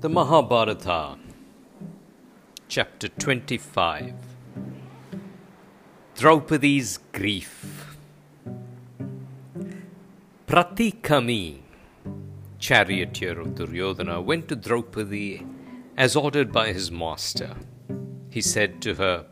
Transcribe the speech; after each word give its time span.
The 0.00 0.08
Mahabharata, 0.08 1.18
Chapter 2.68 3.08
25 3.08 4.14
Draupadi's 6.14 6.98
Grief. 7.12 7.98
Pratikami, 10.46 11.58
charioteer 12.58 13.40
of 13.40 13.54
Duryodhana, 13.56 14.22
went 14.22 14.48
to 14.48 14.56
Draupadi 14.56 15.46
as 15.98 16.16
ordered 16.16 16.50
by 16.50 16.72
his 16.72 16.90
master. 16.90 17.54
He 18.30 18.40
said 18.40 18.80
to 18.80 18.94
her, 18.94 19.26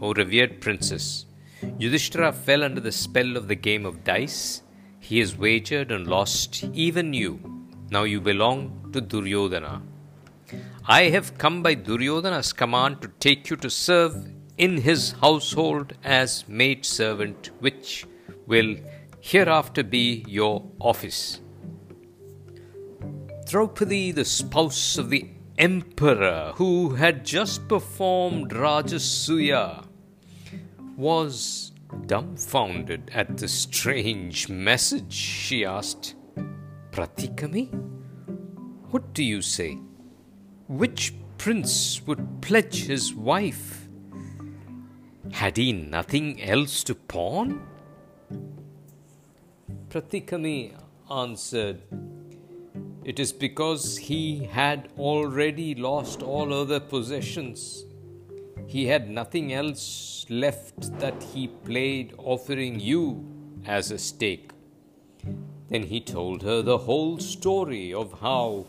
O 0.00 0.14
revered 0.14 0.62
princess, 0.62 1.26
Yudhishthira 1.78 2.32
fell 2.32 2.64
under 2.64 2.80
the 2.80 2.90
spell 2.90 3.36
of 3.36 3.48
the 3.48 3.54
game 3.54 3.84
of 3.84 4.02
dice. 4.02 4.62
He 4.98 5.18
has 5.18 5.36
wagered 5.36 5.92
and 5.92 6.06
lost 6.06 6.64
even 6.72 7.12
you. 7.12 7.38
Now 7.90 8.04
you 8.04 8.22
belong 8.22 8.80
to 8.94 9.00
Duryodhana. 9.00 9.82
I 10.86 11.04
have 11.04 11.36
come 11.36 11.62
by 11.62 11.74
Duryodhana's 11.74 12.52
command 12.52 13.02
to 13.02 13.08
take 13.18 13.50
you 13.50 13.56
to 13.56 13.68
serve 13.68 14.28
in 14.56 14.78
his 14.78 15.12
household 15.20 15.94
as 16.04 16.48
maid 16.48 16.86
servant, 16.86 17.50
which 17.58 18.06
will 18.46 18.76
hereafter 19.20 19.82
be 19.82 20.24
your 20.28 20.62
office. 20.80 21.40
Draupadi, 23.46 24.12
the 24.12 24.24
spouse 24.24 24.96
of 24.96 25.10
the 25.10 25.28
emperor 25.58 26.52
who 26.54 26.94
had 26.94 27.24
just 27.24 27.66
performed 27.66 28.50
Rajasuya, 28.50 29.84
was 30.96 31.72
dumbfounded 32.06 33.10
at 33.12 33.38
the 33.38 33.48
strange 33.48 34.48
message. 34.48 35.12
She 35.12 35.64
asked, 35.64 36.14
Pratikami? 36.92 37.93
What 38.94 39.12
do 39.12 39.24
you 39.24 39.42
say? 39.42 39.76
Which 40.68 41.14
prince 41.36 42.00
would 42.06 42.40
pledge 42.40 42.84
his 42.84 43.12
wife? 43.12 43.88
Had 45.32 45.56
he 45.56 45.72
nothing 45.72 46.40
else 46.40 46.84
to 46.84 46.94
pawn? 46.94 47.66
Pratikami 49.88 50.76
answered, 51.10 51.82
It 53.04 53.18
is 53.18 53.32
because 53.32 53.96
he 53.96 54.44
had 54.44 54.90
already 54.96 55.74
lost 55.74 56.22
all 56.22 56.54
other 56.54 56.78
possessions. 56.78 57.84
He 58.68 58.86
had 58.86 59.10
nothing 59.10 59.52
else 59.52 60.24
left 60.28 60.96
that 61.00 61.20
he 61.20 61.48
played 61.48 62.14
offering 62.16 62.78
you 62.78 63.26
as 63.66 63.90
a 63.90 63.98
stake. 63.98 64.52
Then 65.68 65.82
he 65.82 66.00
told 66.00 66.44
her 66.44 66.62
the 66.62 66.78
whole 66.78 67.18
story 67.18 67.92
of 67.92 68.20
how 68.20 68.66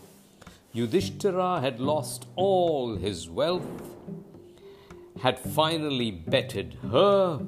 Yudhishthira 0.76 1.58
had 1.62 1.80
lost 1.80 2.26
all 2.36 2.96
his 2.96 3.30
wealth, 3.30 3.96
had 5.22 5.38
finally 5.38 6.10
betted 6.10 6.76
her 6.90 7.40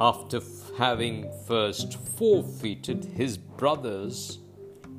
after 0.00 0.36
f- 0.36 0.70
having 0.78 1.28
first 1.48 1.94
forfeited 1.94 3.04
his 3.04 3.36
brothers 3.36 4.38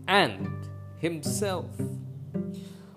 and 0.09 0.49
himself. 0.97 1.71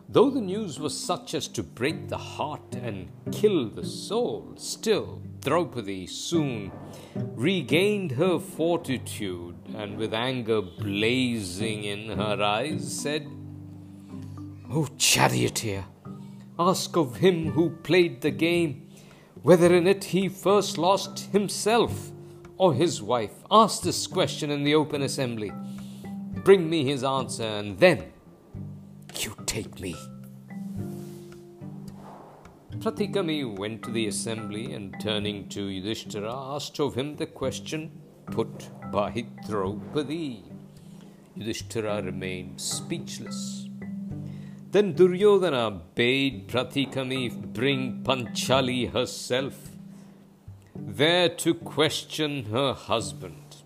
Though 0.08 0.30
the 0.30 0.40
news 0.40 0.80
was 0.80 0.98
such 0.98 1.32
as 1.32 1.46
to 1.46 1.62
break 1.62 2.08
the 2.08 2.18
heart 2.18 2.74
and 2.74 3.08
kill 3.30 3.68
the 3.68 3.86
soul, 3.86 4.54
still 4.56 5.22
Draupadi 5.42 6.08
soon 6.08 6.72
regained 7.14 8.10
her 8.10 8.40
fortitude 8.40 9.54
and, 9.76 9.96
with 9.96 10.12
anger 10.12 10.60
blazing 10.60 11.84
in 11.84 12.18
her 12.18 12.42
eyes, 12.42 12.92
said, 12.92 13.28
O 14.68 14.88
charioteer, 14.98 15.84
ask 16.58 16.96
of 16.96 17.16
him 17.16 17.52
who 17.52 17.70
played 17.70 18.20
the 18.20 18.32
game 18.32 18.86
whether 19.42 19.72
in 19.72 19.86
it 19.86 20.02
he 20.04 20.28
first 20.28 20.76
lost 20.76 21.20
himself 21.30 22.10
or 22.58 22.74
his 22.74 23.00
wife. 23.00 23.44
Ask 23.48 23.82
this 23.82 24.08
question 24.08 24.50
in 24.50 24.64
the 24.64 24.74
open 24.74 25.02
assembly. 25.02 25.52
Bring 26.42 26.68
me 26.68 26.84
his 26.84 27.04
answer, 27.04 27.44
and 27.44 27.78
then 27.78 28.12
you 29.20 29.36
take 29.46 29.78
me. 29.78 29.94
Pratikami 32.78 33.56
went 33.56 33.84
to 33.84 33.92
the 33.92 34.08
assembly 34.08 34.74
and 34.74 34.94
turning 35.00 35.48
to 35.50 35.68
Yudhishthira 35.68 36.32
asked 36.32 36.80
of 36.80 36.96
him 36.96 37.14
the 37.16 37.26
question 37.26 37.90
put 38.26 38.68
by 38.90 39.26
Draupadi. 39.46 40.42
Yudhishthira 41.36 42.02
remained 42.02 42.60
speechless. 42.60 43.65
Then 44.76 44.92
Duryodhana 44.92 45.80
bade 45.94 46.48
Pratikami 46.48 47.34
bring 47.54 48.02
Panchali 48.02 48.92
herself 48.92 49.70
there 50.74 51.30
to 51.30 51.54
question 51.54 52.44
her 52.50 52.74
husband. 52.74 53.62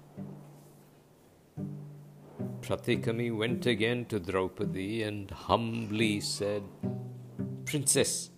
Pratikami 2.60 3.36
went 3.36 3.66
again 3.66 4.04
to 4.04 4.20
Draupadi 4.20 5.02
and 5.02 5.28
humbly 5.32 6.20
said, 6.20 6.62
Princess, 7.64 8.30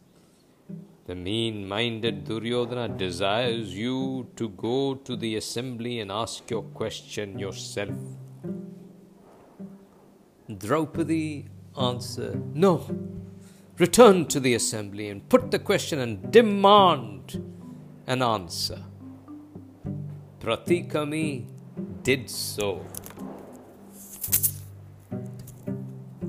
the 1.04 1.14
mean 1.14 1.68
minded 1.68 2.24
Duryodhana 2.24 2.88
desires 2.96 3.74
you 3.74 4.28
to 4.36 4.48
go 4.48 4.94
to 4.94 5.14
the 5.14 5.36
assembly 5.36 6.00
and 6.00 6.10
ask 6.10 6.50
your 6.50 6.62
question 6.62 7.38
yourself. 7.38 7.98
Draupadi 10.56 11.50
answered, 11.78 12.54
No, 12.54 12.86
return 13.78 14.26
to 14.26 14.40
the 14.40 14.54
assembly 14.54 15.08
and 15.08 15.28
put 15.28 15.50
the 15.50 15.58
question 15.58 15.98
and 15.98 16.30
demand 16.30 17.42
an 18.06 18.22
answer. 18.22 18.82
Pratikami 20.40 21.46
did 22.02 22.28
so. 22.28 22.84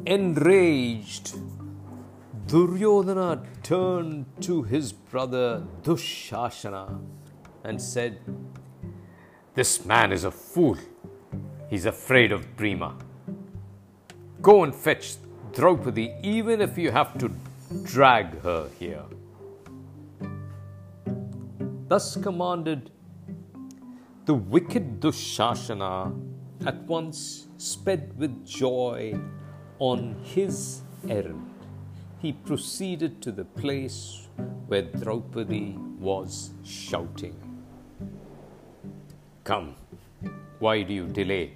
Enraged, 0.06 1.36
Duryodhana 2.48 3.44
turned 3.64 4.26
to 4.42 4.64
his 4.64 4.92
brother 4.94 5.66
Dushashana 5.82 7.00
and 7.64 7.82
said, 7.82 8.20
This 9.56 9.86
man 9.86 10.12
is 10.12 10.24
a 10.24 10.32
fool. 10.32 10.78
He's 11.70 11.86
afraid 11.86 12.32
of 12.32 12.56
Bhima. 12.58 12.96
Go 14.42 14.64
and 14.64 14.76
fetch 14.76 15.16
Draupadi, 15.54 16.16
even 16.24 16.62
if 16.62 16.78
you 16.78 16.92
have 16.92 17.18
to 17.20 17.32
drag 17.84 18.42
her 18.42 18.70
here. 18.80 19.04
Thus 21.88 22.18
commanded, 22.18 22.90
the 24.26 24.34
wicked 24.34 25.00
Dushashana 25.00 26.20
at 26.66 26.82
once 26.84 27.48
sped 27.58 28.18
with 28.18 28.46
joy 28.46 29.20
on 29.80 30.16
his 30.24 30.82
errand. 31.08 31.50
He 32.20 32.34
proceeded 32.34 33.22
to 33.22 33.32
the 33.32 33.44
place 33.44 34.28
where 34.68 34.82
Draupadi 34.82 35.78
was 36.00 36.52
shouting. 36.64 37.36
Come, 39.44 39.76
why 40.60 40.84
do 40.84 40.94
you 40.94 41.06
delay? 41.06 41.54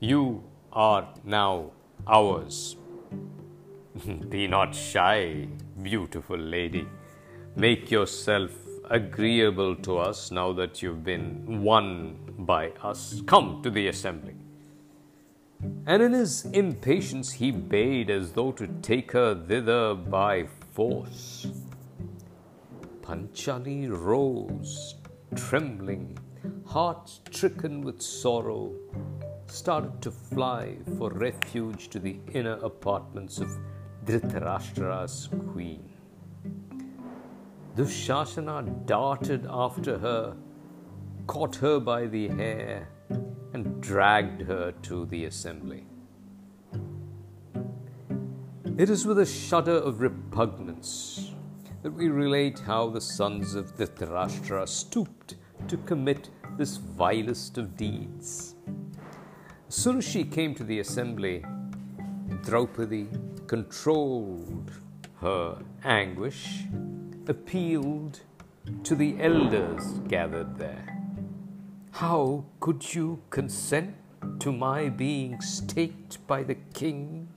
You 0.00 0.42
are 0.72 1.06
now 1.22 1.70
ours. 2.08 2.76
Be 4.28 4.46
not 4.46 4.74
shy, 4.74 5.48
beautiful 5.82 6.38
lady. 6.38 6.86
Make 7.56 7.90
yourself 7.90 8.50
agreeable 8.90 9.76
to 9.76 9.98
us 9.98 10.30
now 10.30 10.52
that 10.52 10.82
you've 10.82 11.04
been 11.04 11.62
won 11.62 12.18
by 12.38 12.70
us. 12.82 13.22
Come 13.26 13.62
to 13.62 13.70
the 13.70 13.88
assembly. 13.88 14.34
And 15.86 16.02
in 16.02 16.12
his 16.12 16.44
impatience, 16.46 17.32
he 17.32 17.50
bade 17.50 18.10
as 18.10 18.32
though 18.32 18.52
to 18.52 18.66
take 18.82 19.12
her 19.12 19.34
thither 19.34 19.94
by 19.94 20.48
force. 20.72 21.46
Panchali 23.02 23.88
rose, 23.88 24.96
trembling, 25.36 26.18
heart 26.66 27.08
stricken 27.08 27.82
with 27.82 28.02
sorrow, 28.02 28.72
started 29.46 30.00
to 30.02 30.10
fly 30.10 30.76
for 30.98 31.10
refuge 31.10 31.88
to 31.88 31.98
the 31.98 32.18
inner 32.32 32.58
apartments 32.62 33.38
of 33.38 33.48
Dhritarashtra's 34.04 35.28
queen. 35.52 35.88
Dushasana 37.76 38.86
darted 38.86 39.46
after 39.48 39.98
her, 39.98 40.36
caught 41.26 41.56
her 41.56 41.80
by 41.80 42.06
the 42.06 42.28
hair, 42.28 42.88
and 43.52 43.80
dragged 43.80 44.42
her 44.42 44.72
to 44.82 45.06
the 45.06 45.24
assembly. 45.24 45.86
It 48.76 48.90
is 48.90 49.06
with 49.06 49.20
a 49.20 49.26
shudder 49.26 49.76
of 49.76 50.00
repugnance 50.00 51.32
that 51.82 51.92
we 51.92 52.08
relate 52.08 52.58
how 52.58 52.88
the 52.88 53.00
sons 53.00 53.54
of 53.54 53.76
Dhritarashtra 53.76 54.66
stooped 54.68 55.36
to 55.68 55.76
commit 55.78 56.30
this 56.56 56.76
vilest 56.76 57.58
of 57.58 57.76
deeds. 57.76 58.53
Soon 59.76 59.98
as 59.98 60.04
she 60.08 60.22
came 60.22 60.54
to 60.54 60.62
the 60.62 60.78
assembly, 60.78 61.44
Draupadi 62.44 63.08
controlled 63.48 64.70
her 65.16 65.58
anguish, 65.82 66.60
appealed 67.26 68.20
to 68.84 68.94
the 68.94 69.20
elders 69.20 69.98
gathered 70.06 70.58
there. 70.58 70.86
How 71.90 72.44
could 72.60 72.94
you 72.94 73.20
consent 73.30 73.96
to 74.38 74.52
my 74.52 74.90
being 74.90 75.40
staked 75.40 76.24
by 76.28 76.44
the 76.44 76.56
king, 76.72 77.28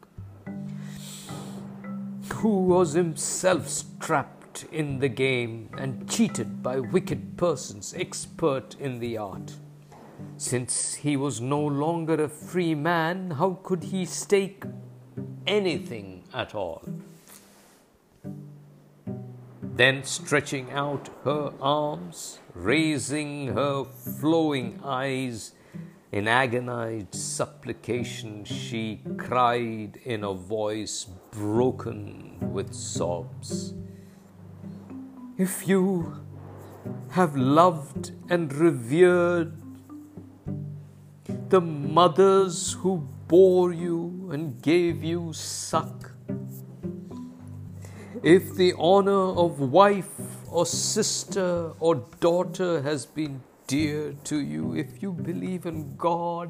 who 2.35 2.65
was 2.65 2.93
himself 2.93 3.67
strapped 3.67 4.65
in 4.71 4.99
the 4.99 5.09
game 5.09 5.71
and 5.75 6.07
cheated 6.07 6.61
by 6.61 6.79
wicked 6.79 7.35
persons 7.35 7.95
expert 7.97 8.75
in 8.79 8.99
the 8.99 9.17
art? 9.17 9.53
Since 10.37 10.93
he 10.93 11.17
was 11.17 11.41
no 11.41 11.59
longer 11.59 12.23
a 12.23 12.29
free 12.29 12.75
man, 12.75 13.31
how 13.31 13.59
could 13.63 13.85
he 13.85 14.05
stake 14.05 14.63
anything 15.47 16.23
at 16.31 16.53
all? 16.53 16.83
Then, 19.63 20.03
stretching 20.03 20.71
out 20.71 21.09
her 21.23 21.53
arms, 21.59 22.39
raising 22.53 23.47
her 23.47 23.83
flowing 23.83 24.79
eyes, 24.83 25.53
in 26.11 26.27
agonized 26.27 27.13
supplication, 27.13 28.45
she 28.45 29.01
cried 29.17 29.99
in 30.05 30.23
a 30.23 30.33
voice 30.33 31.05
broken 31.31 32.37
with 32.53 32.73
sobs 32.73 33.73
If 35.37 35.67
you 35.67 36.25
have 37.09 37.35
loved 37.35 38.11
and 38.29 38.53
revered 38.53 39.66
the 41.49 41.61
mothers 41.61 42.73
who 42.73 43.07
bore 43.27 43.73
you 43.73 44.29
and 44.31 44.61
gave 44.61 45.03
you 45.03 45.31
suck, 45.33 46.11
if 48.23 48.55
the 48.55 48.73
honor 48.77 49.31
of 49.43 49.59
wife 49.59 50.19
or 50.49 50.65
sister 50.65 51.71
or 51.79 51.95
daughter 52.19 52.81
has 52.81 53.05
been 53.05 53.41
dear 53.67 54.13
to 54.23 54.39
you, 54.39 54.75
if 54.75 55.01
you 55.01 55.11
believe 55.11 55.65
in 55.65 55.95
God 55.95 56.49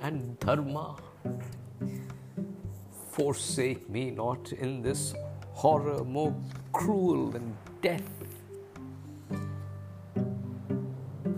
and 0.00 0.38
Dharma, 0.40 0.96
forsake 3.10 3.88
me 3.88 4.10
not 4.10 4.52
in 4.52 4.82
this 4.82 5.14
horror 5.52 6.04
more 6.04 6.34
cruel 6.72 7.30
than 7.30 7.56
death. 7.80 8.15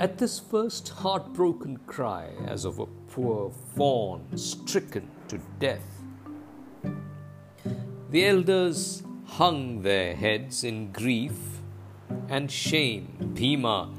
At 0.00 0.18
this 0.18 0.38
first 0.38 0.90
heartbroken 0.90 1.78
cry, 1.88 2.30
as 2.46 2.64
of 2.64 2.78
a 2.78 2.86
poor 2.86 3.50
fawn 3.74 4.24
stricken 4.36 5.10
to 5.26 5.40
death, 5.58 6.04
the 8.10 8.24
elders 8.24 9.02
hung 9.24 9.82
their 9.82 10.14
heads 10.14 10.62
in 10.62 10.92
grief 10.92 11.60
and 12.28 12.48
shame. 12.48 13.32
Bhima 13.34 13.90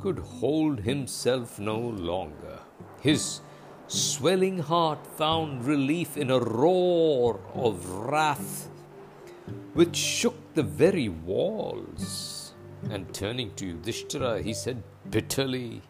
could 0.00 0.18
hold 0.18 0.80
himself 0.80 1.60
no 1.60 1.78
longer. 1.78 2.58
His 3.00 3.40
swelling 3.86 4.58
heart 4.58 5.06
found 5.06 5.64
relief 5.64 6.16
in 6.16 6.30
a 6.32 6.40
roar 6.40 7.38
of 7.54 7.88
wrath 7.88 8.68
which 9.74 9.94
shook 9.94 10.54
the 10.54 10.64
very 10.64 11.08
walls. 11.08 12.43
And 12.90 13.12
turning 13.12 13.54
to 13.54 13.66
Yudhishthira, 13.66 14.42
he 14.42 14.54
said 14.54 14.82
bitterly, 15.10 15.82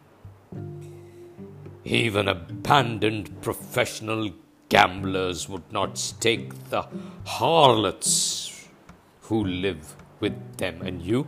Even 1.83 2.27
abandoned 2.27 3.41
professional 3.41 4.31
gamblers 4.69 5.47
would 5.47 5.71
not 5.71 5.97
stake 5.97 6.69
the 6.69 6.87
harlots 7.25 8.67
who 9.21 9.43
live 9.43 9.95
with 10.19 10.57
them. 10.57 10.81
And 10.81 11.01
you? 11.01 11.27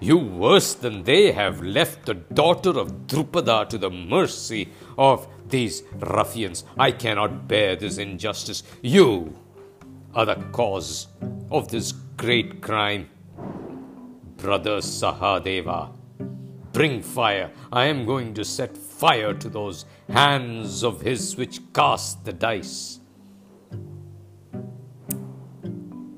You 0.00 0.18
worse 0.18 0.74
than 0.74 1.04
they 1.04 1.32
have 1.32 1.62
left 1.62 2.06
the 2.06 2.14
daughter 2.14 2.70
of 2.70 3.06
Drupada 3.06 3.68
to 3.68 3.78
the 3.78 3.90
mercy 3.90 4.68
of 4.98 5.26
these 5.48 5.82
ruffians. 6.00 6.64
I 6.76 6.90
cannot 6.90 7.48
bear 7.48 7.76
this 7.76 7.98
injustice. 7.98 8.62
You 8.82 9.38
are 10.14 10.26
the 10.26 10.34
cause 10.52 11.06
of 11.50 11.68
this 11.68 11.92
great 12.16 12.60
crime. 12.60 13.08
Brother 14.36 14.78
Sahadeva, 14.78 15.92
bring 16.72 17.02
fire. 17.02 17.50
I 17.72 17.86
am 17.86 18.04
going 18.04 18.34
to 18.34 18.44
set 18.44 18.76
fire 18.76 19.34
to 19.34 19.48
those 19.48 19.86
hands 20.08 20.84
of 20.84 21.00
his 21.00 21.36
which 21.36 21.60
cast 21.72 22.24
the 22.24 22.32
dice. 22.32 23.00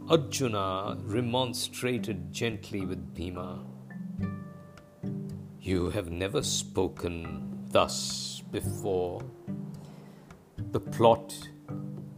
Arjuna 0.09 0.97
remonstrated 1.03 2.33
gently 2.33 2.87
with 2.87 3.15
Bhima. 3.15 3.65
You 5.61 5.91
have 5.91 6.11
never 6.11 6.43
spoken 6.43 7.67
thus 7.71 8.43
before. 8.51 9.21
The 10.73 10.81
plot 10.81 11.35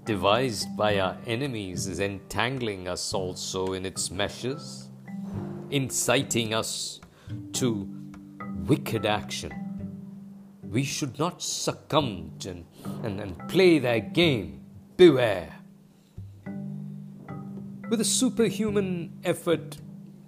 devised 0.05 0.77
by 0.77 1.01
our 1.01 1.17
enemies 1.27 1.87
is 1.87 2.01
entangling 2.01 2.87
us 2.87 3.13
also 3.13 3.73
in 3.73 3.85
its 3.85 4.11
meshes, 4.11 4.90
inciting 5.71 6.55
us 6.55 7.01
to 7.53 7.89
wicked 8.67 9.07
action. 9.07 9.53
We 10.63 10.85
should 10.85 11.19
not 11.19 11.43
succumb 11.43 12.33
and, 12.47 12.65
and, 13.03 13.21
and 13.21 13.49
play 13.49 13.79
their 13.79 14.01
game. 14.01 14.61
Beware. 14.97 15.57
With 17.89 18.01
a 18.01 18.05
superhuman 18.05 19.19
effort, 19.25 19.79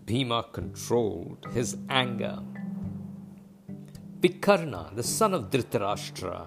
Bhima 0.05 0.47
controlled 0.53 1.47
his 1.53 1.77
anger. 1.89 2.41
Vikarna, 4.21 4.95
the 4.97 5.03
son 5.03 5.35
of 5.35 5.51
Dhritarashtra, 5.51 6.47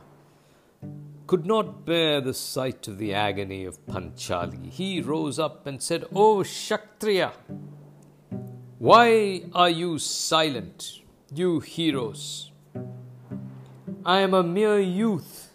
could 1.28 1.46
not 1.46 1.86
bear 1.86 2.22
the 2.22 2.34
sight 2.34 2.88
of 2.88 2.98
the 2.98 3.14
agony 3.14 3.66
of 3.66 3.84
Panchali. 3.86 4.70
He 4.70 5.02
rose 5.02 5.40
up 5.40 5.66
and 5.66 5.82
said, 5.82 6.06
O 6.14 6.44
Kshatriya, 6.44 7.32
why 8.78 9.44
are 9.54 9.70
you 9.70 9.98
silent, 9.98 11.02
you 11.34 11.62
heroes? 11.62 12.52
I 14.06 14.20
am 14.20 14.34
a 14.34 14.44
mere 14.44 14.80
youth. 14.80 15.52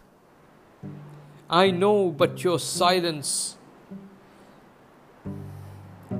I 1.50 1.70
know, 1.70 2.10
but 2.10 2.42
your 2.42 2.58
silence 2.58 3.56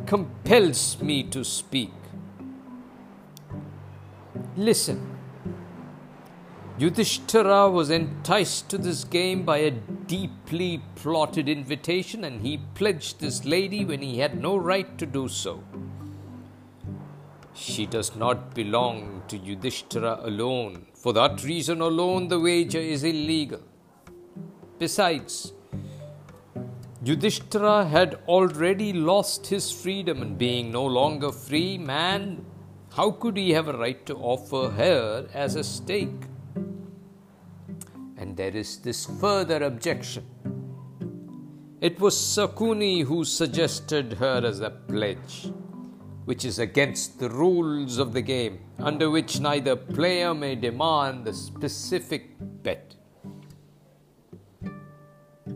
compels 0.04 1.00
me 1.00 1.22
to 1.24 1.42
speak. 1.42 1.92
Listen. 4.56 5.16
Yudhishthira 6.78 7.70
was 7.70 7.90
enticed 7.90 8.68
to 8.70 8.78
this 8.78 9.04
game 9.04 9.44
by 9.44 9.58
a 9.58 9.70
deeply 9.70 10.82
plotted 10.96 11.48
invitation, 11.48 12.24
and 12.24 12.42
he 12.42 12.58
pledged 12.74 13.20
this 13.20 13.44
lady 13.44 13.84
when 13.84 14.02
he 14.02 14.18
had 14.18 14.40
no 14.40 14.56
right 14.56 14.98
to 14.98 15.06
do 15.06 15.28
so. 15.28 15.62
She 17.60 17.84
does 17.84 18.16
not 18.16 18.54
belong 18.54 19.22
to 19.28 19.36
Yudhishthira 19.36 20.20
alone. 20.22 20.86
For 20.94 21.12
that 21.12 21.44
reason 21.44 21.82
alone, 21.82 22.28
the 22.28 22.40
wager 22.40 22.78
is 22.78 23.04
illegal. 23.04 23.60
Besides, 24.78 25.52
Yudhishthira 27.04 27.84
had 27.84 28.18
already 28.26 28.94
lost 28.94 29.48
his 29.48 29.70
freedom, 29.70 30.22
and 30.22 30.38
being 30.38 30.72
no 30.72 30.86
longer 30.86 31.30
free 31.30 31.76
man, 31.76 32.46
how 32.94 33.10
could 33.10 33.36
he 33.36 33.50
have 33.50 33.68
a 33.68 33.76
right 33.76 34.06
to 34.06 34.16
offer 34.16 34.70
her 34.70 35.28
as 35.34 35.54
a 35.54 35.62
stake? 35.62 36.22
And 38.16 38.38
there 38.38 38.56
is 38.56 38.78
this 38.78 39.04
further 39.04 39.62
objection. 39.64 40.24
It 41.82 42.00
was 42.00 42.16
Sakuni 42.16 43.04
who 43.04 43.24
suggested 43.26 44.14
her 44.14 44.42
as 44.46 44.60
a 44.60 44.70
pledge, 44.70 45.52
which 46.30 46.44
is 46.44 46.60
against 46.60 47.18
the 47.18 47.28
rules 47.28 47.98
of 47.98 48.12
the 48.12 48.22
game, 48.22 48.60
under 48.78 49.10
which 49.10 49.40
neither 49.40 49.74
player 49.74 50.32
may 50.32 50.54
demand 50.54 51.26
a 51.26 51.32
specific 51.32 52.36
bet. 52.62 52.94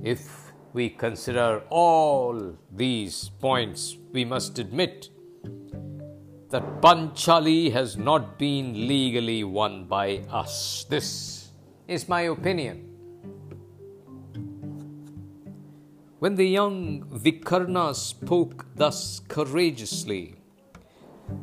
If 0.03 0.53
we 0.73 0.89
consider 0.89 1.63
all 1.71 2.59
these 2.73 3.31
points, 3.41 3.97
we 4.11 4.25
must 4.25 4.59
admit 4.59 5.11
that 6.51 6.83
Panchali 6.83 7.71
has 7.71 7.97
not 7.97 8.37
been 8.37 8.89
legally 8.89 9.45
won 9.45 9.85
by 9.85 10.25
us. 10.29 10.87
This 10.91 11.51
is 11.87 12.09
my 12.09 12.23
opinion. 12.23 12.91
When 16.19 16.35
the 16.35 16.49
young 16.49 17.05
Vikarna 17.13 17.95
spoke 17.95 18.67
thus 18.75 19.21
courageously, 19.29 20.41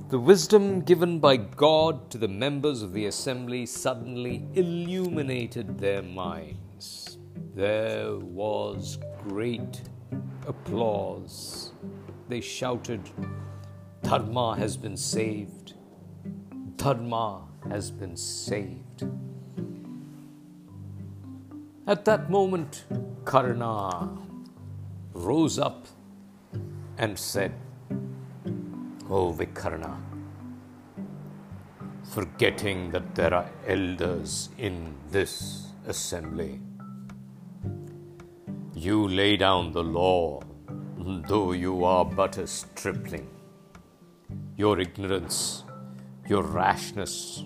the 0.10 0.20
wisdom 0.20 0.82
given 0.82 1.20
by 1.20 1.38
God 1.38 2.10
to 2.12 2.18
the 2.18 2.28
members 2.28 2.82
of 2.82 2.94
the 2.94 3.06
assembly 3.06 3.66
suddenly 3.66 4.46
illuminated 4.54 5.80
their 5.80 6.02
minds. 6.02 7.18
there 7.56 8.16
was 8.18 8.98
great 9.28 9.82
applause. 10.48 11.72
They 12.30 12.42
shouted, 12.42 13.10
Dharma 14.04 14.56
has 14.58 14.78
been 14.78 14.98
saved. 14.98 15.74
Dharma 16.78 17.48
has 17.70 17.92
been 17.92 18.16
saved. 18.16 19.06
At 21.88 22.06
that 22.06 22.30
moment, 22.30 22.86
Karna 23.26 24.18
rose 25.14 25.60
up 25.60 25.88
and 26.98 27.18
said, 27.18 27.54
Oh, 29.14 29.34
Vikarna, 29.34 29.98
forgetting 32.14 32.92
that 32.92 33.14
there 33.14 33.34
are 33.34 33.50
elders 33.68 34.48
in 34.58 34.96
this 35.10 35.68
assembly, 35.86 36.62
you 38.74 39.10
lay 39.10 39.36
down 39.36 39.74
the 39.74 39.84
law, 39.84 40.40
though 41.28 41.52
you 41.52 41.84
are 41.84 42.06
but 42.06 42.38
a 42.38 42.48
stripling. 42.48 43.28
Your 44.56 44.80
ignorance, 44.80 45.66
your 46.30 46.44
rashness, 46.44 47.44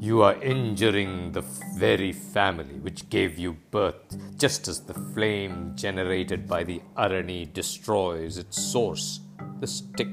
you 0.00 0.20
are 0.20 0.34
injuring 0.42 1.32
the 1.32 1.44
very 1.78 2.12
family 2.12 2.74
which 2.74 3.08
gave 3.08 3.38
you 3.38 3.56
birth, 3.70 4.36
just 4.36 4.68
as 4.68 4.80
the 4.80 4.92
flame 4.92 5.72
generated 5.74 6.46
by 6.46 6.62
the 6.62 6.82
Arani 6.94 7.50
destroys 7.50 8.36
its 8.36 8.62
source, 8.62 9.20
the 9.60 9.66
stick. 9.66 10.08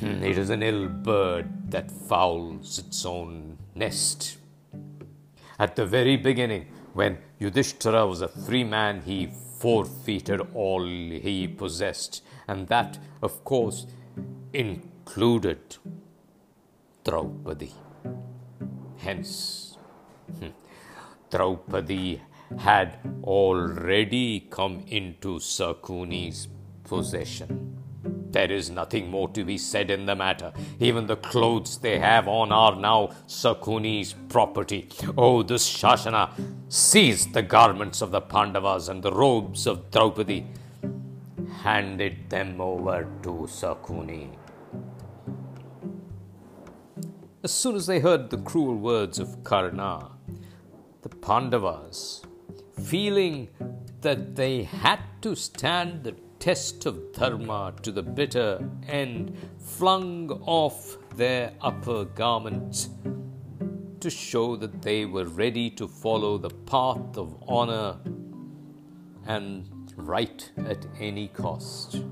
Hmm, 0.00 0.22
it 0.22 0.38
is 0.38 0.50
an 0.50 0.62
ill 0.62 0.88
bird 0.88 1.70
that 1.70 1.90
fouls 1.90 2.78
its 2.78 3.04
own 3.04 3.58
nest. 3.74 4.38
At 5.58 5.74
the 5.74 5.84
very 5.84 6.16
beginning, 6.16 6.66
when 6.94 7.18
Yudhishthira 7.40 8.06
was 8.06 8.22
a 8.22 8.28
free 8.28 8.64
man, 8.64 9.02
he 9.02 9.28
forfeited 9.58 10.40
all 10.54 10.84
he 10.84 11.48
possessed, 11.48 12.22
and 12.46 12.68
that, 12.68 12.98
of 13.22 13.44
course, 13.44 13.86
included 14.52 15.76
Draupadi. 17.04 17.72
Hence, 18.98 19.76
hmm, 20.38 20.48
Draupadi 21.30 22.20
had 22.56 22.98
already 23.22 24.40
come 24.50 24.84
into 24.86 25.38
Sakuni's 25.38 26.48
possession. 26.84 27.76
There 28.30 28.52
is 28.52 28.70
nothing 28.70 29.10
more 29.10 29.28
to 29.30 29.44
be 29.44 29.56
said 29.56 29.90
in 29.90 30.06
the 30.06 30.14
matter. 30.14 30.52
Even 30.78 31.06
the 31.06 31.16
clothes 31.16 31.78
they 31.78 31.98
have 31.98 32.28
on 32.28 32.52
are 32.52 32.76
now 32.76 33.08
Sakuni's 33.26 34.14
property. 34.28 34.88
Oh, 35.16 35.42
this 35.42 35.68
Shashana 35.68 36.30
seized 36.68 37.32
the 37.32 37.42
garments 37.42 38.02
of 38.02 38.10
the 38.10 38.20
Pandavas 38.20 38.88
and 38.88 39.02
the 39.02 39.12
robes 39.12 39.66
of 39.66 39.90
Draupadi, 39.90 40.46
handed 41.62 42.28
them 42.28 42.60
over 42.60 43.08
to 43.22 43.30
Sakuni. 43.48 44.36
As 47.42 47.52
soon 47.52 47.76
as 47.76 47.86
they 47.86 48.00
heard 48.00 48.30
the 48.30 48.38
cruel 48.38 48.76
words 48.76 49.18
of 49.18 49.42
Karna, 49.42 50.10
the 51.02 51.08
Pandavas, 51.08 52.22
feeling 52.82 53.48
that 54.00 54.36
they 54.36 54.62
had 54.62 55.00
to 55.22 55.34
stand 55.34 56.04
the 56.04 56.14
test 56.38 56.86
of 56.86 57.12
Dharma 57.12 57.74
to 57.82 57.90
the 57.90 58.02
bitter 58.02 58.68
end, 58.86 59.36
flung 59.58 60.30
off 60.46 60.96
their 61.16 61.52
upper 61.60 62.04
garments 62.04 62.88
to 64.00 64.10
show 64.10 64.54
that 64.56 64.80
they 64.82 65.04
were 65.04 65.24
ready 65.24 65.68
to 65.70 65.88
follow 65.88 66.38
the 66.38 66.50
path 66.50 67.16
of 67.16 67.42
honor 67.48 67.96
and 69.26 69.92
right 69.96 70.50
at 70.66 70.86
any 71.00 71.28
cost. 71.28 72.02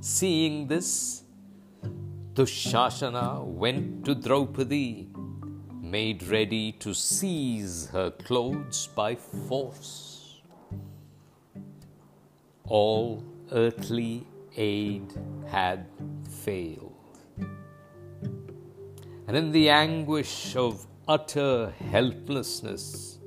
Seeing 0.00 0.66
this, 0.66 1.24
Dushashana 2.32 3.44
went 3.44 4.06
to 4.06 4.14
Draupadi, 4.14 5.09
made 5.90 6.22
ready 6.28 6.70
to 6.70 6.94
seize 6.94 7.88
her 7.88 8.10
clothes 8.10 8.88
by 8.94 9.14
force. 9.16 10.40
All 12.64 13.24
earthly 13.50 14.24
aid 14.56 15.12
had 15.48 15.86
failed. 16.44 16.94
And 19.26 19.36
in 19.36 19.50
the 19.50 19.70
anguish 19.70 20.54
of 20.54 20.86
utter 21.08 21.74
helplessness, 21.90 23.18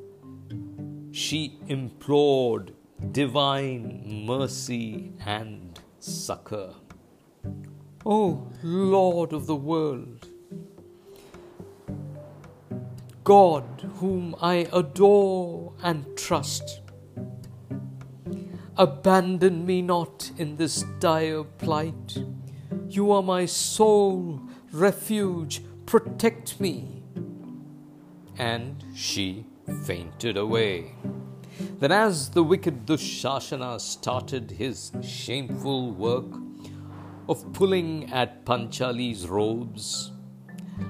she 1.12 1.60
implored 1.68 2.74
divine 3.12 4.26
mercy 4.26 5.14
and 5.26 5.80
succor. 6.00 6.74
O 8.06 8.48
Lord 8.64 9.34
of 9.34 9.48
the 9.48 9.56
world, 9.56 10.30
God 13.24 13.90
whom 14.00 14.36
I 14.42 14.68
adore 14.74 15.74
and 15.82 16.06
trust, 16.18 16.82
abandon 18.76 19.66
me 19.66 19.82
not 19.82 20.32
in 20.38 20.58
this 20.58 20.84
dire 21.00 21.44
plight. 21.44 22.18
You 22.88 23.12
are 23.12 23.24
my 23.24 23.46
sole 23.46 24.42
refuge, 24.72 25.62
protect 25.86 26.60
me. 26.60 27.04
And 28.38 28.84
she 28.96 29.46
fainted 29.86 30.36
away. 30.36 30.96
Then, 31.80 31.92
as 31.92 32.30
the 32.30 32.44
wicked 32.44 32.86
Dushashana 32.86 33.80
started 33.80 34.52
his 34.52 34.92
shameful 35.02 35.92
work 35.92 36.26
of 37.30 37.54
pulling 37.54 38.12
at 38.12 38.46
Panchali's 38.46 39.28
robes, 39.28 40.13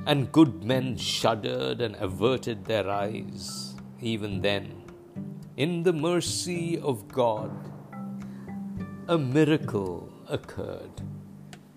and 0.05 0.31
good 0.31 0.63
men 0.63 0.97
shuddered 0.97 1.81
and 1.81 1.95
averted 1.97 2.65
their 2.65 2.89
eyes. 2.89 3.75
Even 4.01 4.41
then, 4.41 4.83
in 5.55 5.83
the 5.83 5.93
mercy 5.93 6.79
of 6.79 7.07
God, 7.07 7.51
a 9.07 9.17
miracle 9.17 10.11
occurred. 10.27 11.01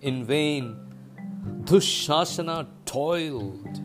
In 0.01 0.25
vain, 0.25 0.77
Dushasana 1.63 2.67
toiled 2.85 3.81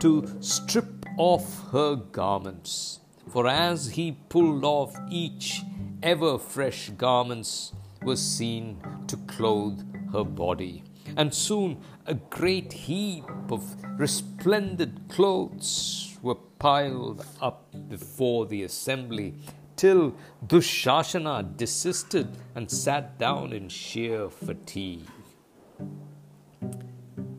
to 0.00 0.26
strip 0.40 1.06
off 1.16 1.70
her 1.70 1.94
garments, 1.96 3.00
for 3.28 3.46
as 3.46 3.90
he 3.90 4.12
pulled 4.28 4.64
off 4.64 4.96
each 5.08 5.62
ever 6.02 6.38
fresh 6.38 6.90
garments 6.90 7.72
was 8.02 8.20
seen 8.20 8.80
to 9.06 9.16
clothe 9.28 9.80
her 10.12 10.24
body. 10.24 10.82
And 11.16 11.32
soon 11.34 11.78
a 12.06 12.14
great 12.14 12.72
heap 12.72 13.24
of 13.50 13.76
resplendent 13.98 15.08
clothes 15.08 16.18
were 16.22 16.36
piled 16.58 17.26
up 17.40 17.74
before 17.88 18.46
the 18.46 18.62
assembly 18.62 19.34
till 19.76 20.14
Dushashana 20.46 21.56
desisted 21.56 22.28
and 22.54 22.70
sat 22.70 23.18
down 23.18 23.52
in 23.52 23.68
sheer 23.68 24.30
fatigue. 24.30 25.10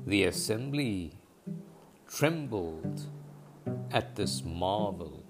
The 0.05 0.25
assembly 0.25 1.13
trembled 2.07 3.07
at 3.91 4.15
this 4.15 4.43
marvel, 4.43 5.23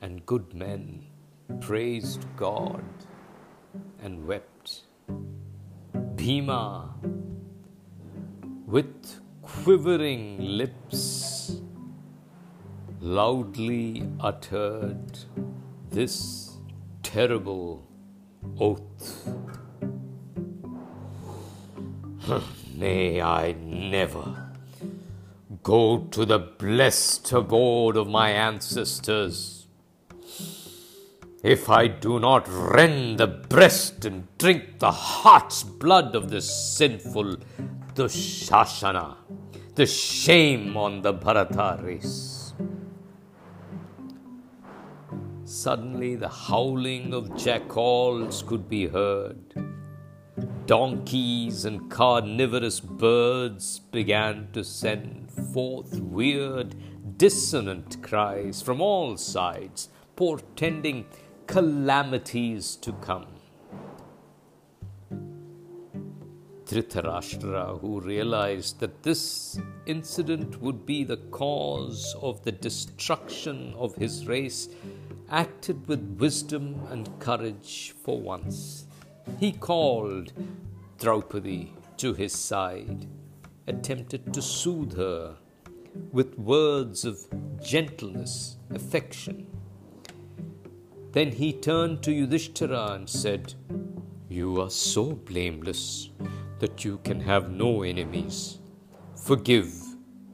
and 0.00 0.24
good 0.26 0.52
men 0.54 1.06
praised 1.60 2.24
God 2.36 2.84
and 4.02 4.26
wept. 4.26 4.49
Bhima, 6.20 6.94
with 8.66 9.20
quivering 9.40 10.38
lips, 10.38 11.62
loudly 13.00 14.06
uttered 14.20 15.18
this 15.90 16.58
terrible 17.02 17.88
oath. 18.60 19.32
May 22.76 23.22
I 23.22 23.52
never 23.52 24.52
go 25.62 26.00
to 26.10 26.26
the 26.26 26.38
blessed 26.38 27.32
abode 27.32 27.96
of 27.96 28.08
my 28.08 28.28
ancestors 28.28 29.59
if 31.42 31.70
I 31.70 31.86
do 31.86 32.20
not 32.20 32.46
rend 32.48 33.18
the 33.18 33.26
breast 33.26 34.04
and 34.04 34.26
drink 34.36 34.78
the 34.78 34.90
heart's 34.90 35.62
blood 35.62 36.14
of 36.14 36.30
this 36.30 36.54
sinful 36.76 37.38
Dushashana, 37.94 39.16
the 39.74 39.86
shame 39.86 40.76
on 40.76 41.00
the 41.00 41.12
Bharata 41.14 41.82
race. 41.82 42.52
Suddenly, 45.44 46.14
the 46.16 46.28
howling 46.28 47.14
of 47.14 47.36
jackals 47.36 48.42
could 48.42 48.68
be 48.68 48.86
heard. 48.86 49.54
Donkeys 50.66 51.64
and 51.64 51.90
carnivorous 51.90 52.78
birds 52.80 53.80
began 53.80 54.48
to 54.52 54.62
send 54.62 55.30
forth 55.52 55.98
weird 56.00 56.76
dissonant 57.16 58.00
cries 58.02 58.62
from 58.62 58.80
all 58.80 59.16
sides, 59.16 59.88
portending 60.14 61.06
calamities 61.50 62.76
to 62.76 62.92
come. 62.92 63.26
Dhritarashtra, 66.64 67.80
who 67.80 68.00
realized 68.00 68.78
that 68.78 69.02
this 69.02 69.58
incident 69.84 70.60
would 70.62 70.86
be 70.86 71.02
the 71.02 71.16
cause 71.16 72.14
of 72.22 72.40
the 72.44 72.52
destruction 72.52 73.74
of 73.76 73.96
his 73.96 74.28
race, 74.28 74.68
acted 75.28 75.88
with 75.88 76.16
wisdom 76.20 76.86
and 76.88 77.18
courage 77.18 77.96
for 78.04 78.20
once. 78.20 78.86
He 79.40 79.50
called 79.50 80.32
Draupadi 81.00 81.74
to 81.96 82.14
his 82.14 82.32
side, 82.32 83.08
attempted 83.66 84.32
to 84.34 84.40
soothe 84.40 84.96
her 84.96 85.36
with 86.12 86.38
words 86.38 87.04
of 87.04 87.18
gentleness, 87.60 88.56
affection. 88.72 89.49
Then 91.12 91.32
he 91.32 91.52
turned 91.52 92.02
to 92.04 92.12
Yudhishthira 92.12 92.92
and 92.92 93.08
said, 93.08 93.54
You 94.28 94.60
are 94.60 94.70
so 94.70 95.12
blameless 95.12 96.10
that 96.60 96.84
you 96.84 96.98
can 96.98 97.20
have 97.20 97.50
no 97.50 97.82
enemies. 97.82 98.58
Forgive 99.16 99.72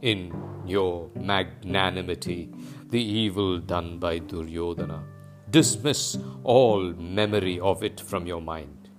in 0.03 0.35
your 0.67 1.11
magnanimity 1.15 2.51
the 2.91 3.03
evil 3.03 3.59
done 3.59 3.99
by 3.99 4.19
Duryodhana. 4.19 5.03
Dismiss 5.51 6.19
all 6.45 6.93
memory 6.93 7.59
of 7.59 7.83
it 7.83 8.01
from 8.01 8.27
your 8.27 8.43
mind. 8.43 8.91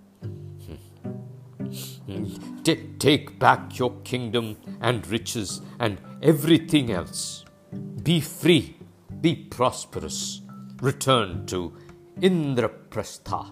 Take 3.00 3.38
back 3.38 3.78
your 3.78 3.92
kingdom 4.02 4.58
and 4.82 5.06
riches 5.08 5.62
and 5.80 6.00
everything 6.24 6.92
else. 6.92 7.46
Be 8.02 8.20
free, 8.20 8.78
be 9.22 9.36
prosperous. 9.36 10.42
Return 10.82 11.48
to 11.48 11.74
Indraprastha. 12.22 13.52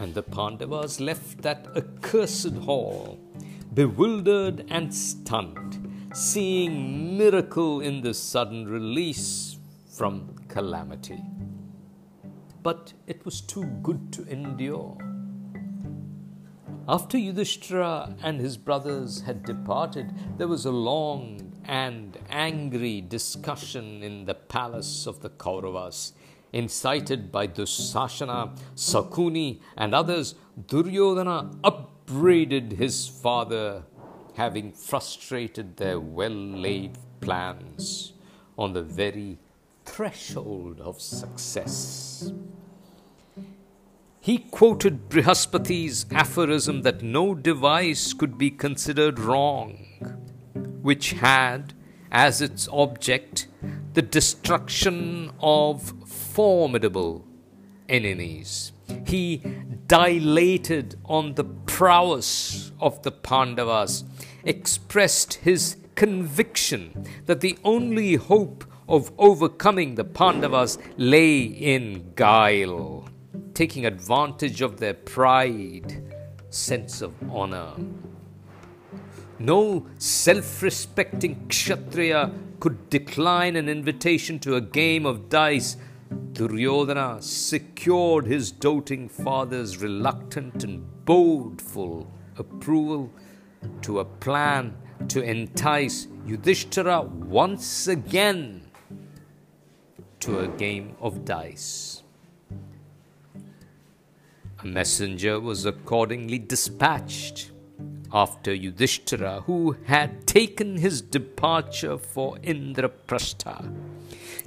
And 0.00 0.12
the 0.12 0.24
Pandavas 0.24 0.98
left 0.98 1.42
that 1.42 1.68
accursed 1.76 2.56
hall, 2.56 3.20
bewildered 3.72 4.66
and 4.70 4.92
stunned, 4.92 6.08
seeing 6.12 7.16
miracle 7.16 7.80
in 7.80 8.00
the 8.00 8.12
sudden 8.12 8.66
release 8.66 9.56
from 9.96 10.34
calamity. 10.48 11.22
But 12.64 12.92
it 13.06 13.24
was 13.24 13.40
too 13.40 13.66
good 13.84 14.12
to 14.14 14.26
endure. 14.26 14.98
After 16.88 17.18
Yudhishthira 17.18 18.16
and 18.20 18.40
his 18.40 18.56
brothers 18.56 19.20
had 19.20 19.44
departed, 19.44 20.12
there 20.38 20.48
was 20.48 20.66
a 20.66 20.72
long 20.72 21.45
and 21.66 22.18
angry 22.30 23.00
discussion 23.00 24.02
in 24.02 24.24
the 24.24 24.34
palace 24.34 25.06
of 25.06 25.20
the 25.20 25.30
Kauravas. 25.30 26.12
Incited 26.52 27.30
by 27.32 27.48
Dussasana, 27.48 28.56
Sakuni, 28.74 29.60
and 29.76 29.94
others, 29.94 30.34
Duryodhana 30.66 31.50
upbraided 31.64 32.72
his 32.72 33.08
father, 33.08 33.82
having 34.36 34.72
frustrated 34.72 35.76
their 35.76 36.00
well 36.00 36.30
laid 36.30 36.98
plans 37.20 38.12
on 38.56 38.72
the 38.72 38.82
very 38.82 39.38
threshold 39.84 40.80
of 40.80 41.00
success. 41.00 42.32
He 44.20 44.38
quoted 44.38 45.08
Brihaspati's 45.08 46.06
aphorism 46.10 46.82
that 46.82 47.02
no 47.02 47.34
device 47.34 48.12
could 48.12 48.36
be 48.36 48.50
considered 48.50 49.20
wrong, 49.20 49.85
which 50.82 51.12
had 51.12 51.74
as 52.10 52.40
its 52.40 52.68
object 52.72 53.48
the 53.94 54.02
destruction 54.02 55.30
of 55.40 55.92
formidable 56.06 57.24
enemies. 57.88 58.72
He 59.06 59.42
dilated 59.86 60.96
on 61.04 61.34
the 61.34 61.44
prowess 61.44 62.72
of 62.80 63.02
the 63.02 63.12
Pandavas, 63.12 64.04
expressed 64.44 65.34
his 65.34 65.76
conviction 65.94 67.06
that 67.26 67.40
the 67.40 67.58
only 67.64 68.14
hope 68.14 68.64
of 68.88 69.10
overcoming 69.18 69.94
the 69.94 70.04
Pandavas 70.04 70.78
lay 70.96 71.42
in 71.42 72.12
guile, 72.14 73.08
taking 73.54 73.86
advantage 73.86 74.60
of 74.60 74.78
their 74.78 74.94
pride, 74.94 76.02
sense 76.50 77.02
of 77.02 77.14
honor. 77.30 77.72
No 79.38 79.86
self 79.98 80.62
respecting 80.62 81.46
Kshatriya 81.48 82.32
could 82.58 82.88
decline 82.88 83.56
an 83.56 83.68
invitation 83.68 84.38
to 84.40 84.56
a 84.56 84.60
game 84.60 85.04
of 85.04 85.28
dice. 85.28 85.76
Duryodhana 86.32 87.20
secured 87.20 88.26
his 88.26 88.50
doting 88.50 89.08
father's 89.08 89.78
reluctant 89.78 90.64
and 90.64 90.86
bodeful 91.04 92.06
approval 92.38 93.10
to 93.82 93.98
a 93.98 94.04
plan 94.04 94.76
to 95.08 95.22
entice 95.22 96.06
Yudhishthira 96.26 97.02
once 97.02 97.88
again 97.88 98.62
to 100.20 100.40
a 100.40 100.48
game 100.48 100.96
of 101.00 101.24
dice. 101.24 102.02
A 104.60 104.66
messenger 104.66 105.38
was 105.38 105.66
accordingly 105.66 106.38
dispatched 106.38 107.50
after 108.16 108.54
Yudhishthira, 108.54 109.42
who 109.42 109.76
had 109.84 110.26
taken 110.26 110.78
his 110.78 111.02
departure 111.02 111.98
for 111.98 112.38
Indraprastha. 112.38 113.70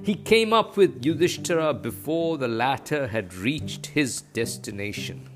He 0.04 0.16
came 0.16 0.54
up 0.54 0.76
with 0.76 1.06
Yudhishthira 1.06 1.76
before 1.76 2.40
the 2.40 2.48
latter 2.48 3.08
had 3.10 3.36
reached 3.36 3.86
his 3.88 4.22
destination, 4.34 5.30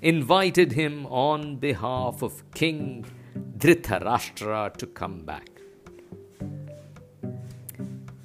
invited 0.00 0.72
him 0.72 1.06
on 1.06 1.54
behalf 1.56 2.20
of 2.22 2.42
King 2.52 3.04
Dhritarashtra 3.58 4.76
to 4.78 4.86
come 4.86 5.20
back. 5.20 5.48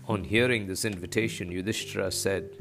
On 0.08 0.23
hearing 0.23 0.65
this 0.65 0.84
invitation, 0.84 1.52
Yudhishthira 1.52 2.12
said, 2.12 2.58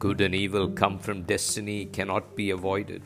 Good 0.00 0.20
and 0.20 0.34
evil 0.34 0.70
come 0.70 0.98
from 0.98 1.22
destiny 1.22 1.84
cannot 1.84 2.34
be 2.34 2.50
avoided. 2.50 3.02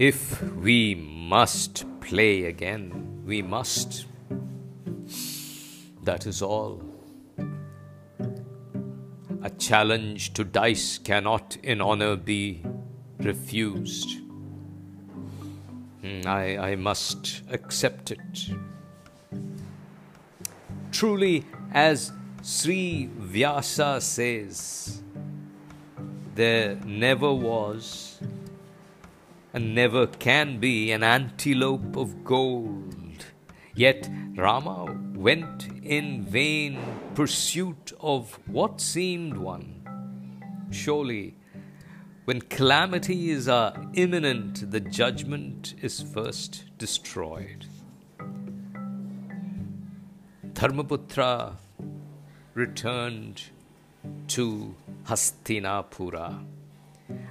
If 0.00 0.42
we 0.54 0.94
must 0.94 1.84
play 2.00 2.44
again, 2.44 3.22
we 3.26 3.42
must. 3.42 4.06
That 6.04 6.26
is 6.26 6.40
all. 6.40 6.82
A 9.42 9.50
challenge 9.58 10.32
to 10.32 10.42
dice 10.42 10.96
cannot 10.96 11.58
in 11.62 11.82
honor 11.82 12.16
be 12.16 12.64
refused. 13.18 14.20
Hmm, 16.00 16.22
I, 16.24 16.56
I 16.56 16.76
must 16.76 17.42
accept 17.50 18.10
it. 18.10 18.54
Truly, 20.92 21.44
as 21.72 22.10
Sri 22.42 23.10
Vyasa 23.18 24.00
says, 24.00 25.02
there 26.36 26.76
never 26.86 27.34
was 27.34 28.09
and 29.52 29.74
never 29.74 30.06
can 30.06 30.58
be 30.60 30.92
an 30.92 31.02
antelope 31.02 31.96
of 31.96 32.24
gold. 32.24 33.26
Yet 33.74 34.08
Rama 34.36 34.96
went 35.14 35.68
in 35.82 36.22
vain 36.22 36.78
pursuit 37.14 37.92
of 38.00 38.38
what 38.46 38.80
seemed 38.80 39.36
one. 39.36 39.82
Surely, 40.70 41.34
when 42.24 42.40
calamities 42.42 43.48
are 43.48 43.74
imminent, 43.94 44.70
the 44.70 44.80
judgment 44.80 45.74
is 45.82 46.00
first 46.00 46.64
destroyed. 46.78 47.66
Dharmaputra 50.52 51.56
returned 52.54 53.42
to 54.28 54.74
Hastinapura 55.04 56.44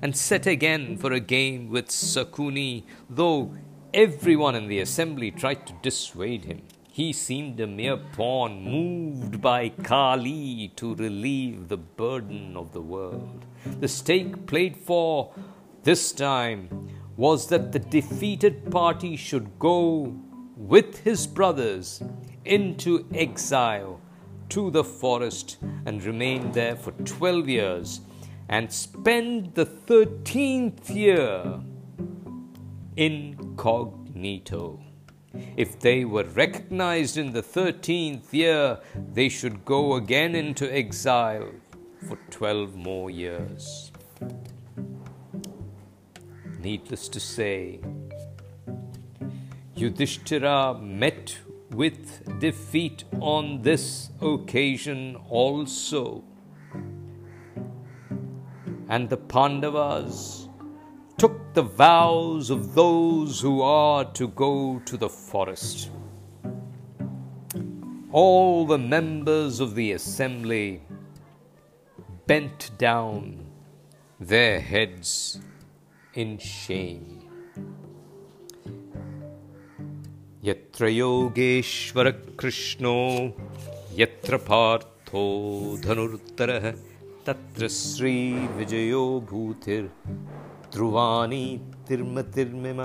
and 0.01 0.15
set 0.15 0.45
again 0.47 0.97
for 0.97 1.11
a 1.11 1.19
game 1.19 1.69
with 1.69 1.87
Sakuni, 1.87 2.83
though 3.09 3.53
everyone 3.93 4.55
in 4.55 4.67
the 4.67 4.79
assembly 4.79 5.31
tried 5.31 5.65
to 5.67 5.73
dissuade 5.81 6.45
him. 6.45 6.61
He 6.91 7.13
seemed 7.13 7.59
a 7.59 7.67
mere 7.67 7.97
pawn 7.97 8.63
moved 8.63 9.41
by 9.41 9.69
Kali 9.69 10.71
to 10.75 10.95
relieve 10.95 11.67
the 11.67 11.77
burden 11.77 12.57
of 12.57 12.73
the 12.73 12.81
world. 12.81 13.45
The 13.79 13.87
stake 13.87 14.45
played 14.47 14.75
for 14.75 15.33
this 15.83 16.11
time 16.11 16.89
was 17.15 17.47
that 17.47 17.71
the 17.71 17.79
defeated 17.79 18.69
party 18.69 19.15
should 19.15 19.59
go 19.59 20.13
with 20.55 20.99
his 20.99 21.25
brothers 21.25 22.03
into 22.43 23.07
exile 23.13 24.01
to 24.49 24.71
the 24.71 24.83
forest 24.83 25.57
and 25.85 26.03
remain 26.03 26.51
there 26.51 26.75
for 26.75 26.91
12 26.91 27.47
years 27.47 28.01
and 28.49 28.71
spend 28.71 29.53
the 29.53 29.65
13th 29.65 30.93
year 30.93 31.61
incognito. 32.97 34.79
If 35.55 35.79
they 35.79 36.05
were 36.05 36.23
recognized 36.23 37.17
in 37.17 37.31
the 37.31 37.41
thirteenth 37.41 38.33
year, 38.33 38.79
they 39.13 39.29
should 39.29 39.63
go 39.63 39.93
again 39.95 40.35
into 40.35 40.73
exile 40.73 41.51
for 42.07 42.17
twelve 42.29 42.75
more 42.75 43.09
years. 43.09 43.91
Needless 46.59 47.07
to 47.09 47.19
say, 47.19 47.79
Yudhishthira 49.75 50.79
met 50.81 51.37
with 51.69 52.39
defeat 52.39 53.03
on 53.21 53.61
this 53.61 54.09
occasion 54.21 55.15
also 55.29 56.23
And 58.88 59.08
the 59.08 59.16
Pandavas 59.16 60.48
took 61.16 61.54
the 61.54 61.62
vows 61.62 62.50
of 62.50 62.74
those 62.74 63.40
who 63.40 63.62
are 63.62 64.04
to 64.12 64.28
go 64.28 64.80
to 64.84 64.96
the 64.96 65.08
forest. 65.08 65.90
All 68.10 68.66
the 68.66 68.78
members 68.78 69.60
of 69.60 69.74
the 69.74 69.92
assembly 69.92 70.82
bent 72.26 72.70
down 72.78 73.46
their 74.20 74.60
heads 74.60 75.40
in 76.14 76.38
shame. 76.38 77.20
यत्र 80.44 80.88
योगेश्वरकृष्णो 80.88 82.16
यत्र 83.98 84.36
पार्थो 84.48 85.22
धनुर्धरः 85.84 86.66
तत्र 87.27 87.67
श्रीविजयो 87.67 89.01
भूतिर्ध्रुवाणी 89.29 89.91
तिर्मतिर्मिम 91.87 92.79